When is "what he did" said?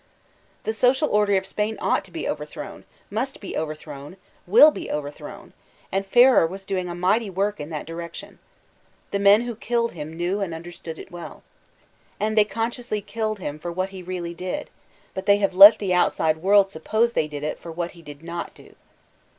17.71-18.23